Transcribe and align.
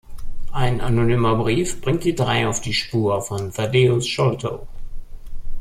Ein 0.51 0.81
anonymer 0.81 1.35
Brief 1.35 1.79
bringt 1.79 2.03
die 2.05 2.15
drei 2.15 2.47
auf 2.47 2.59
die 2.59 2.73
Spur 2.73 3.21
von 3.21 3.53
Thaddeus 3.53 4.07
Sholto. 4.07 4.65